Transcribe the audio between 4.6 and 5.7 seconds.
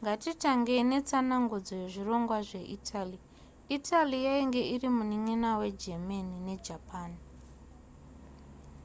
iri munin'ina